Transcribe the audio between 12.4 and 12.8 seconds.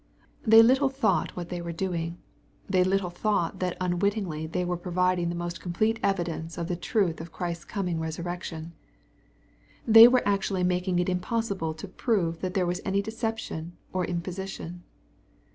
that there